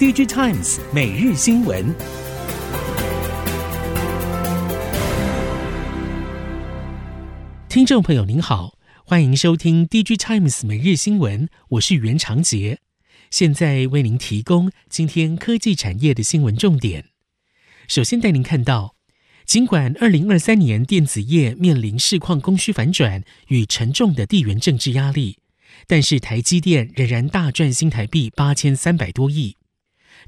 [0.00, 1.94] DigiTimes 每日新闻，
[7.68, 12.80] 听众朋友您好，欢迎收听 DigiTimes 每日新闻，我是袁长杰，
[13.30, 17.04] 现在为您提供今天科技产业的新闻重点。
[17.86, 18.94] 首先带您看到，
[19.44, 25.36] 尽管二零二三年电子业面临市况供需反转与沉重的地缘政治压力，
[25.86, 29.58] 但是台积电仍然大赚新台币八千三百多亿。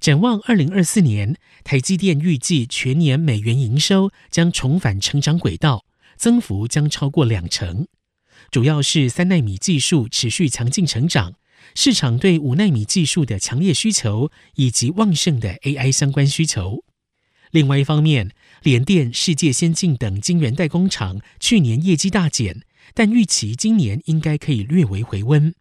[0.00, 5.84] 展望二零二四年，台积电预计全年美元营收将重返成长轨道，
[6.16, 7.86] 增幅将超过两成。
[8.50, 11.34] 主要是三奈米技术持续强劲成长，
[11.74, 16.84] 市场对五奈米技术的强烈需求，以及旺盛的 AI 相关需求。
[17.52, 18.30] 另外一方面，
[18.62, 22.62] 联电、世界先进等晶圆代工厂去年业绩大减，
[22.94, 25.54] 但预期今年应该可以略微回温。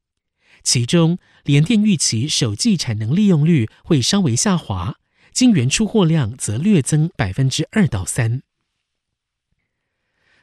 [0.64, 4.96] 其中，联电预期首季产能利用率会稍微下滑，
[5.34, 8.42] 晶圆出货量则略增百分之二到三。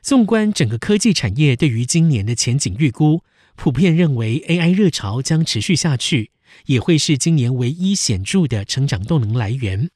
[0.03, 3.23] 纵观整个科技产业对于今年的前景预估，
[3.57, 6.31] 普遍认为 AI 热潮将持续下去，
[6.67, 9.91] 也会是今年唯一显著的成长动能来源。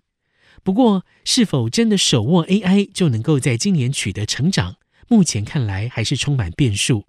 [0.62, 4.76] 不过，是否真的手握 AI 就能够在今年取得成长，
[5.08, 7.06] 目前看来还是充满变数。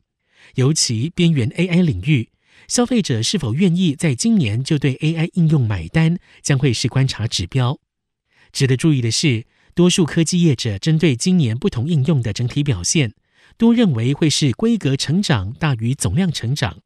[0.55, 2.29] 尤其边缘 AI 领域，
[2.73, 7.79] 消费者是否愿意在今年就对 AI 应用买单，将会是观察指标。
[8.51, 13.13] 值得注意的是，多数科技业者针对今年不同应用的整体表现，
[13.59, 16.79] 都认为会是规格成长大于总量成长，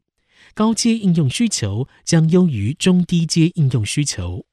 [0.52, 4.44] 高阶应用需求将优于中低阶应用需求。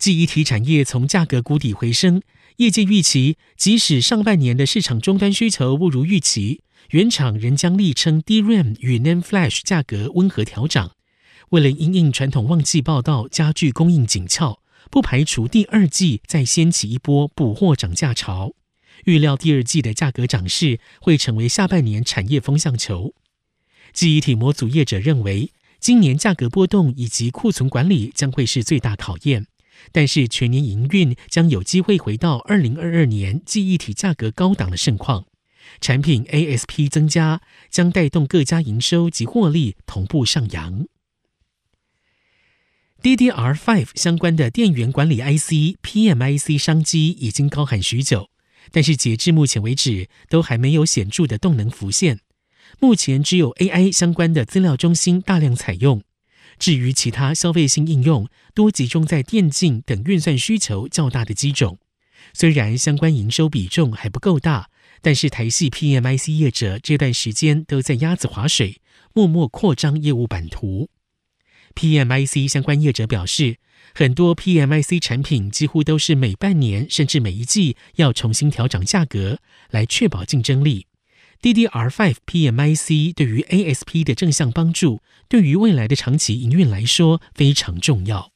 [0.00, 2.22] 记忆体产业从价格谷底回升，
[2.56, 6.62] 业界预期，即使上半年的市场终端需求不如预期，
[6.92, 10.92] 原厂仍将力撑 DRAM 与 NAND Flash 价格温和调涨。
[11.50, 18.54] 为了因应传统旺季报到加剧供应紧俏，不排除第二季再掀起一波补货涨价潮。
[19.04, 23.12] 预料第二季的价格涨势会成为下半年产业风向球。
[23.92, 29.46] 记忆体模组业者认为，今年价格波动以及库存管理将会是最大考验。
[29.92, 35.26] 但是全年营运将有机会回到二零二二年记忆体价格高档的盛况，
[35.80, 40.86] 产品 ASP 增加将带动各家营收及获利同步上扬。
[43.02, 48.28] DDR5 相关的电源管理 IC、PMIC 商机已经高喊许久，
[48.70, 52.20] 但是截至目前为止都还没有显著的动能浮现。
[52.78, 56.02] 目前只有 AI 相关的资料中心大量采用。
[56.60, 61.78] 至于其他消费性应用，多集中在电竞等运算需求较大的机种。
[62.34, 64.68] 虽然相关营收比重还不够大，
[65.00, 68.82] 但是台系 PMIC 业者这段时间都在鸭子划水，
[69.14, 70.90] 默默扩张业务版图。
[71.74, 73.56] PMIC 相关业者表示，
[73.94, 79.40] 很多 PMIC 产品几乎都是每半年甚至每一季要重新调整价格，
[79.70, 80.89] 来确保竞争力。
[81.42, 88.30] DDR5 PMIC 对于 ASP 的正向帮助，对于未来的长期营运来说非常重要。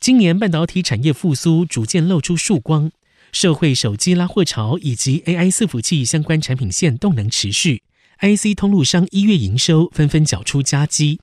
[0.00, 2.90] 今年半导体产业复苏逐渐露出曙光，
[3.32, 7.82] 社会手机拉货潮以及 AI 伺服器相关产品线动能持续
[8.18, 11.20] ，IC 通路商一月营收纷纷缴出佳绩，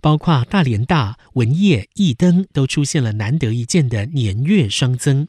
[0.00, 5.28] 包括大联大、文业、易登都出现了难得一见的年月双增。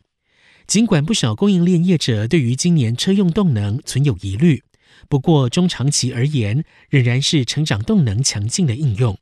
[0.67, 4.63] 尽管不少供应链业者对于今年车用动能存有疑虑，
[5.07, 9.17] 不过中长期而言，仍然是成长动能强劲的应用。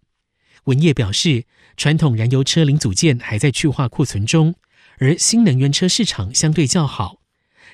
[0.64, 1.46] 文业表示，
[1.78, 4.56] 传统燃油车零组件还在去化库存中，
[4.98, 7.22] 而新能源车市场相对较好。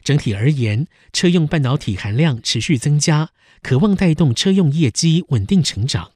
[0.03, 3.29] 整体而言，车用半导体含量持续增加，
[3.61, 6.11] 可望带动车用业绩稳定成长。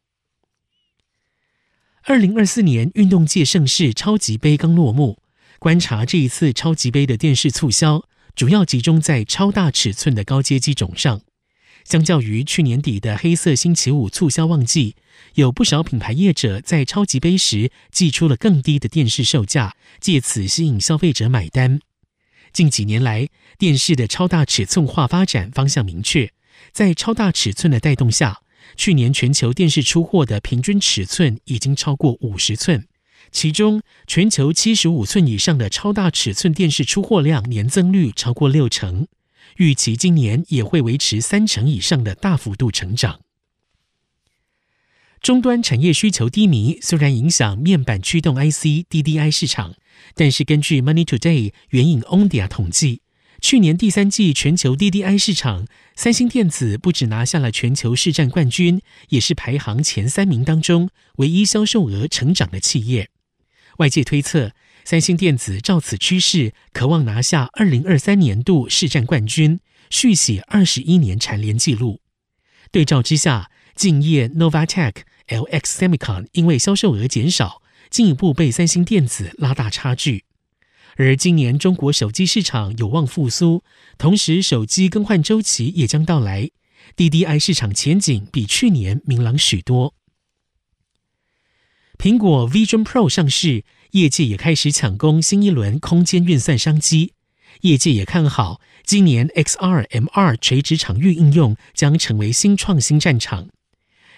[2.04, 5.20] 二零二四年运动界盛事超级杯刚落幕。
[5.66, 11.22] 观察这一次超级杯的电视促销，主要集中在超大尺寸的高阶机种上。
[11.84, 14.96] 相较于去年底的黑色星期五促销旺季，
[15.34, 21.80] 有不少品牌业者在超级杯时寄出了更低的电视售价，借此吸引消费者买单。
[22.54, 23.28] 近几年来，
[23.58, 26.32] 电视的超大尺寸化发展方向明确，
[26.72, 28.42] 在超大尺寸的带动下，
[28.78, 32.86] 去年全球电视出货的平均尺寸已经超过五十寸。
[33.32, 39.08] 其中，全球七十五寸以上的超大尺寸电视出货量年增率超过六成，
[39.58, 43.20] 预期今年也会维持三成以上的大幅度成长。
[45.22, 49.74] 终端产业需求低迷，虽然影响面板驱动 IC DDI 市场，
[50.14, 53.02] 但是根据 Money Today 援引 Ondia 统计，
[53.42, 63.10] 去年第三季全球 DDI 市场，三星电子不只拿下了全球市占冠军，也是排行前三名当中唯一销售额成长的企业。
[63.78, 64.52] 外界推测，
[64.84, 72.02] 三星电子照此趋势，渴望拿下二零二三年度市占冠军，续写二十一年蝉联纪录。
[72.72, 74.94] 对照之下，竞业 Novatek、
[75.28, 80.26] LX Semicon 因为销售额减少，进一步被三星电子拉大差距。
[80.98, 83.64] 而今年中国手机市场有望复苏，
[83.98, 86.50] 同时手机更换周期也将到来
[86.96, 89.94] ，DDI 市场前景比去年明朗许多。
[91.98, 97.14] 苹果 Vision Pro 上市，业界也开始抢攻新一轮空间运算商机。
[97.62, 103.48] 业界也看好今年 XR、MR 垂直场域应用将成为新创新战场。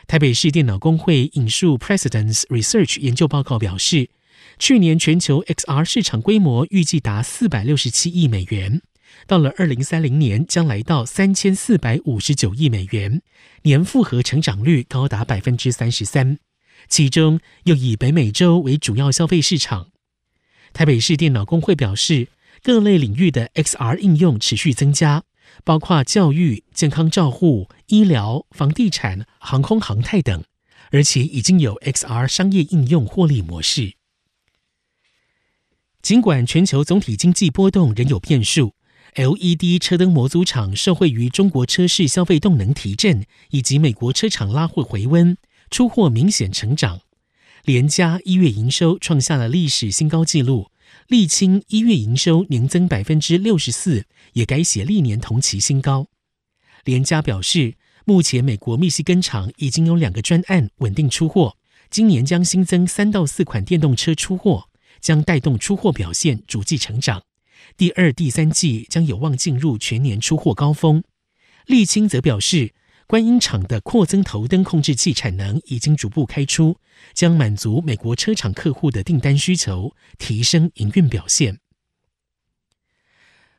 [0.08, 4.10] 台北市电脑公会引述 Precedence Research 研究报告表示，
[4.58, 8.82] 去年全球 XR 市场规模预计达四百六十七亿美元，
[9.28, 13.22] 到了二零三零年将来到三千四百五十九亿美元，
[13.62, 16.40] 年复合成长率高达百分之三十三。
[16.88, 19.90] 其中又以北美洲为主要消费市场。
[20.74, 22.28] 台北市电脑公会表示，
[22.62, 25.24] 各类领域的 XR 应用持续增加，
[25.64, 30.44] 包括教育、健康照护、医疗、房地产、航空航太等，
[30.92, 33.94] 而且已经有 XR 商业应用获利模式。
[36.02, 38.76] 尽管全球总体经济波动仍有变数
[39.16, 45.36] ，LED 车灯模组厂受惠于中国车市消费动能提振，以及美国车厂拉货回温，
[45.70, 47.02] 出货明显成长。
[47.64, 50.72] 联家一月营收创下了历史新高纪录，
[51.10, 56.08] 沥青一月营收年增百分之六十四，也改写历年同期新高。
[56.86, 57.76] 联家表示，
[58.06, 61.58] 目前美国密西根厂已经有两个专案稳定出货，
[61.90, 64.70] 今年将新增三到四款电动车出货。
[65.00, 67.22] 将带动出货表现逐季成长，
[67.78, 71.04] 第二、第三季将有望进入全年出货高峰。
[71.68, 72.74] 沥青则表示，
[73.08, 76.78] 观音厂的扩增头灯控制器产能已经逐步开出，
[77.14, 81.60] 将满足美国车厂客户的订单需求，提升营运表现。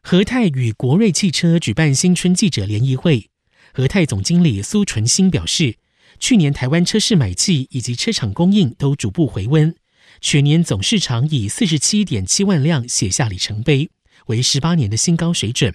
[0.02, 3.30] 和泰与国瑞汽车举办新春记者联谊会，
[3.72, 5.78] 和泰总经理苏纯新表示，
[6.20, 9.74] 去年台湾车市买气以及车厂供应都逐步回温。
[10.20, 13.88] 全年总市场以四十七点七万辆写下里程碑，
[14.26, 15.74] 为十八年的新高水准。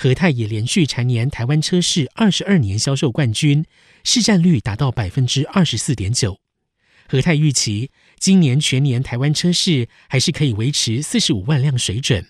[0.00, 3.64] 和泰也连续蝉联台湾车市二十二年销售冠军，
[4.04, 6.38] 市占率达到百分之二十四点九。
[7.08, 7.90] 和泰预期
[8.20, 12.28] 今年全年台湾车市还是可以维持四十五万辆水准。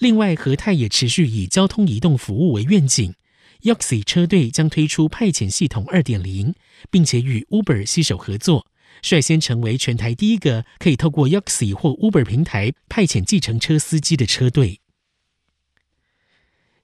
[0.00, 3.14] 另外，和泰也持续以交通移动服务为愿景
[3.62, 6.52] ，YOXI 车队将推出派遣系统二点零，
[6.90, 8.66] 并且与 Uber 携手合作。
[9.02, 14.80] 率先成为全台第一个可以透过 YOXI 或 Uber 平台派遣计程车司机的车队。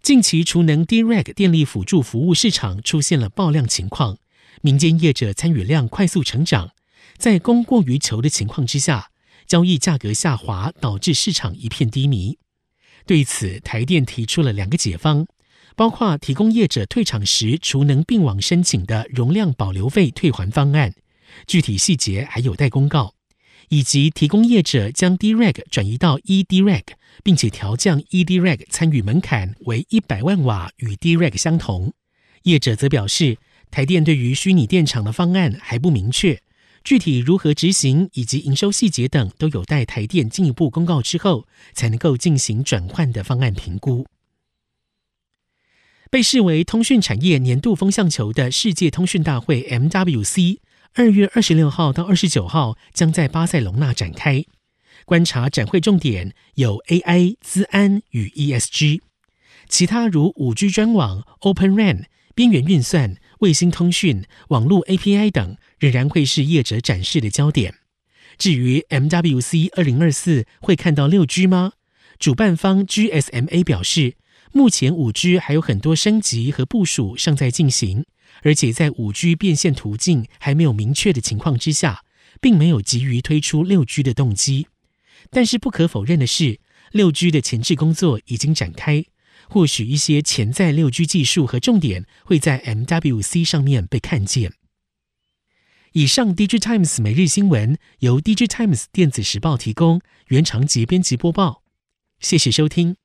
[0.04, 4.18] 近期，储能 DRAC 电力辅助服务市场出现了爆量情况，
[4.60, 6.72] 民间业者参与量快速成长，
[7.16, 9.08] 在供过于求的情况之下，
[9.46, 12.36] 交易价格下滑，导致市场一片低迷。
[13.06, 15.26] 对此，台电提出了两个解方，
[15.74, 20.92] 包括提供业者退场时储能并网申请的容量保留费退还方案。
[21.46, 23.14] 具体细节还有待公告，
[23.68, 26.82] 以及提供业者将 DRAC 转移到 eDRAC，
[27.22, 31.92] 并且调降 eDRAC 参与门槛为一百万瓦，与 DRAC 相同。
[32.44, 33.38] 业者则表示，
[33.70, 36.40] 台电对于虚拟电厂的方案还不明确，
[36.84, 44.06] 具体如何执行以及营收细节等，都有待台电进一步公告之后，才能够进行转换的方案评估。
[46.10, 50.58] 被视为通讯产业年度风向球的世界通讯大会 MWC。
[50.96, 54.44] 二月二十六号到二十九号将在巴塞隆纳展开。
[55.04, 59.00] 观察展会重点有 AI、资安与 ESG，
[59.68, 62.04] 其他如五 G 专网、Open RAN、
[62.36, 67.74] 边缘运算、卫星通讯、网络 API 等，仍然会是业者展示的焦点。
[68.38, 71.72] 至于 MWC 二零二四会看到六 G 吗？
[72.20, 74.14] 主办方 GSMA 表示，
[74.52, 78.06] 目前五 G 还有很多升级和部署尚在进行。
[78.44, 82.04] 而且在五 G 变现途径还没有明确的情况之下，
[82.40, 84.68] 并没有急于推出六 G 的动机。
[85.30, 86.60] 但是不可否认的是，
[86.92, 89.04] 六 G 的前置工作已经展开，
[89.48, 94.52] 或许一些潜在六 G 技术和重点会在 MWC 上面被看见。
[95.92, 101.62] 以上，DIGITIMES 每日新闻由 DIGITIMES 电子时报提供，原长节编辑播报，
[102.20, 102.96] 谢谢收听。